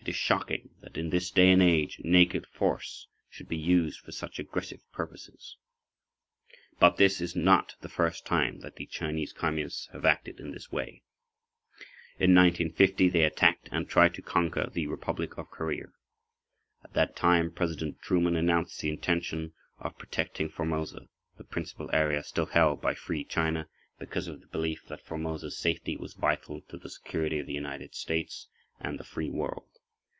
[0.00, 4.10] It is shocking that in this day and age naked force should be used for
[4.10, 5.58] such aggressive purposes.
[6.80, 10.72] But this is not the first time that the Chinese Communists have acted in this
[10.72, 11.02] way.
[12.18, 15.88] In 1950 they attacked and tried to conquer the Republic of Korea.
[16.82, 21.00] At that time President Truman announced the intention of protecting Formosa,
[21.36, 23.68] the principal area still held by Free China,
[23.98, 27.52] [pg 10]because of the belief that Formosa's safety was vital to the security of the
[27.52, 28.48] United States
[28.80, 29.66] and the free world.